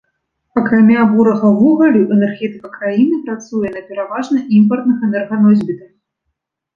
[0.59, 5.93] Акрамя бурага вугалю, энергетыка краіны працуе на пераважна імпартных энерганосьбітах.